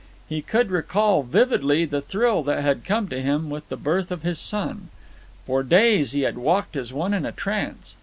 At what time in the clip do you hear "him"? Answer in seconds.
3.21-3.51